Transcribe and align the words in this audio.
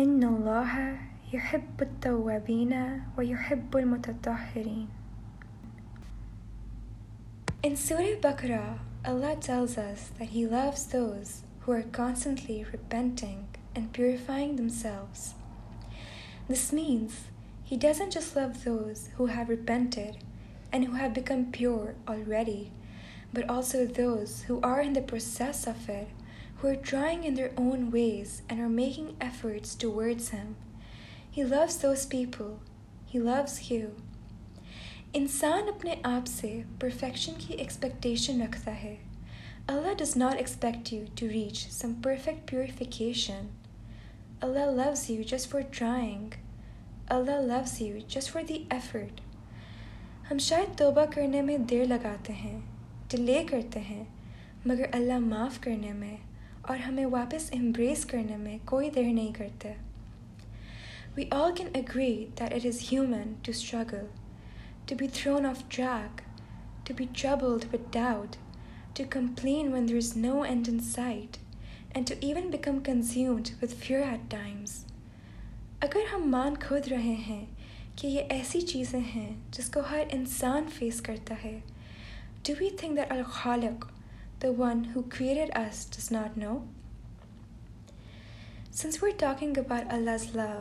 بکرا 0.00 0.84
اللہ 9.04 9.40
پیوریفائنگز 13.92 14.86
means 16.72 17.10
has 17.72 18.00
and 18.00 18.38
ہوو 19.18 19.26
become 21.14 21.42
pure 21.52 22.64
but 23.34 23.44
also 23.48 23.78
دز 23.98 24.50
ہوا 24.50 24.82
process 25.06 25.68
offer 25.68 26.02
who 26.60 26.68
are 26.68 26.76
who 26.92 27.24
in 27.24 27.34
their 27.34 27.52
own 27.58 27.90
ways 27.90 28.42
and 28.48 28.60
are 28.60 28.68
making 28.70 29.16
efforts 29.20 29.74
towards 29.76 30.28
Him. 30.28 30.56
He 31.30 31.44
loves 31.44 31.76
those 31.78 32.06
people. 32.06 32.58
He 33.06 33.20
loves 33.20 33.70
you. 33.70 33.88
انسان 35.14 35.68
اپنے 35.68 35.94
آپ 36.04 36.26
سے 36.26 36.48
perfection 36.80 37.32
کی 37.38 37.54
expectation 37.54 38.42
رکھتا 38.42 38.74
ہے 38.82 38.94
اللہ 39.68 39.94
does 39.98 40.16
not 40.16 40.36
expect 40.36 40.92
you 40.92 41.04
to 41.20 41.28
reach 41.28 41.66
some 41.70 41.94
perfect 42.02 42.50
purification 42.50 43.46
Allah 44.40 44.70
loves 44.76 45.08
you 45.10 45.22
just 45.28 45.50
for 45.50 45.60
trying 45.70 46.34
Allah 47.08 47.40
loves 47.46 47.80
you 47.82 47.98
just 48.08 48.32
for 48.32 48.42
the 48.48 48.62
effort 48.70 49.20
ہم 50.30 50.38
شاید 50.40 50.78
توبہ 50.78 51.04
کرنے 51.14 51.42
میں 51.42 51.58
دیر 51.70 51.84
لگاتے 51.86 52.32
ہیں 52.34 52.58
ڈیلے 53.10 53.42
کرتے 53.48 53.80
ہیں 53.80 54.02
مگر 54.66 54.84
اللہ 54.92 55.18
معاف 55.20 55.60
کرنے 55.60 55.92
میں 55.92 56.16
اور 56.70 56.78
ہمیں 56.78 57.04
واپس 57.04 57.48
امبریس 57.52 58.04
کرنے 58.04 58.36
میں 58.36 58.56
کوئی 58.64 58.90
دیر 58.90 59.04
نہیں 59.04 59.32
کرتے 59.34 59.72
we 61.16 61.24
all 61.32 61.54
can 61.56 61.68
agree 61.74 62.12
that 62.40 62.52
it 62.54 62.66
is 62.66 62.78
human 62.92 63.32
to 63.42 63.52
struggle 63.52 64.04
to 64.86 64.96
be 64.98 65.06
thrown 65.12 65.46
off 65.46 65.62
track 65.68 66.20
to 66.86 66.94
be 66.98 67.06
troubled 67.12 67.64
with 67.72 67.92
doubt 67.92 68.36
to 68.94 69.04
complain 69.10 69.72
when 69.72 69.88
there 69.88 69.96
is 69.96 70.16
no 70.16 70.42
end 70.42 70.68
in 70.68 70.78
sight 70.90 71.36
and 71.94 72.08
to 72.08 72.14
even 72.20 72.50
become 72.50 72.78
consumed 72.84 73.50
with 73.62 73.74
fever 73.76 74.06
at 74.08 74.30
times 74.30 74.78
اگر 75.80 76.12
ہم 76.12 76.30
مان 76.30 76.56
کھود 76.60 76.88
رہے 76.88 77.16
ہیں 77.26 77.44
کہ 77.96 78.06
یہ 78.06 78.22
ایسی 78.30 78.60
چیزیں 78.66 79.00
ہیں 79.14 79.30
جس 79.50 79.70
کو 79.70 79.80
ہر 79.90 80.04
انسان 80.10 80.70
فیس 80.78 81.00
کرتا 81.00 81.44
ہے 81.44 81.58
ڈو 82.42 82.54
وی 82.60 82.70
تھنک 82.78 82.96
دیٹ 82.96 83.12
الخالق 83.12 83.86
the 84.42 84.48
ones 84.58 86.12
not 86.12 86.38
knows 86.38 89.02
walking 89.02 89.58
about 89.58 89.92
Allah 89.92 90.10
is 90.10 90.36
love 90.36 90.61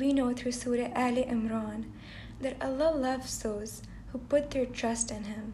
we 0.00 0.12
know 0.12 0.32
three 0.36 0.50
سوریہ 0.50 0.86
ایل 0.94 1.18
عمران 1.32 1.82
د 2.42 2.46
ال 2.46 2.82
اللہ 2.82 3.16
loves 3.44 3.80
trust 4.50 5.12
and 5.12 5.26
ham 5.26 5.50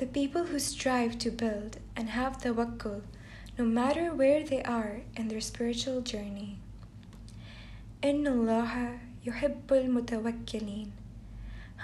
the 0.00 0.06
people 0.12 0.40
ہوس 0.52 0.76
drive 0.82 1.10
to 1.24 1.30
build 1.40 1.76
and 1.96 2.08
have 2.16 2.30
the 2.44 2.50
وکل 2.60 2.98
no 3.58 3.64
Mir 3.70 3.96
where 4.18 4.40
they 4.50 4.62
are 4.68 4.86
in 5.18 5.30
their 5.30 5.36
spiritual 5.36 6.00
journey 6.04 6.54
in 8.02 8.24
لاہ 8.46 8.76
you 9.24 9.32
have 9.42 9.74
المتوکل 9.74 10.82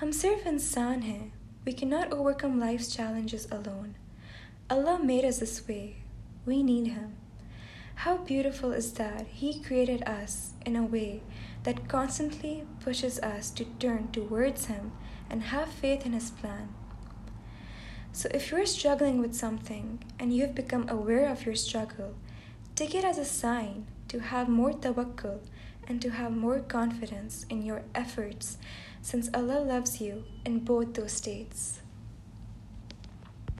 ہم 0.02 0.12
صرف 0.12 0.46
انسان 0.46 1.02
ہیں 1.02 1.28
we 1.66 1.72
can 1.72 1.86
not 1.86 2.12
over 2.12 2.32
come 2.32 2.58
life 2.58 2.88
challenges 2.88 3.46
alone 3.50 4.07
Allah 4.70 4.98
made 5.02 5.24
us 5.24 5.38
this 5.38 5.66
way. 5.66 5.96
We 6.44 6.62
need 6.62 6.88
Him. 6.88 7.16
How 7.94 8.18
beautiful 8.18 8.72
is 8.72 8.92
that 8.92 9.26
He 9.26 9.60
created 9.60 10.02
us 10.02 10.52
in 10.66 10.76
a 10.76 10.84
way 10.84 11.22
that 11.62 11.88
constantly 11.88 12.64
pushes 12.80 13.18
us 13.20 13.50
to 13.52 13.64
turn 13.64 14.12
towards 14.12 14.66
Him 14.66 14.92
and 15.30 15.44
have 15.44 15.68
faith 15.68 16.04
in 16.04 16.12
His 16.12 16.30
plan. 16.30 16.68
So 18.12 18.28
if 18.34 18.50
you're 18.50 18.66
struggling 18.66 19.20
with 19.20 19.34
something 19.34 20.04
and 20.18 20.34
you've 20.34 20.54
become 20.54 20.86
aware 20.88 21.30
of 21.30 21.46
your 21.46 21.54
struggle, 21.54 22.14
take 22.74 22.94
it 22.94 23.04
as 23.04 23.16
a 23.16 23.24
sign 23.24 23.86
to 24.08 24.20
have 24.20 24.50
more 24.50 24.72
tawakkul 24.72 25.40
and 25.86 26.02
to 26.02 26.10
have 26.10 26.32
more 26.36 26.60
confidence 26.60 27.46
in 27.48 27.62
your 27.62 27.84
efforts, 27.94 28.58
since 29.00 29.30
Allah 29.32 29.60
loves 29.60 29.98
you 30.00 30.24
in 30.44 30.58
both 30.60 30.92
those 30.92 31.12
states. 31.12 31.80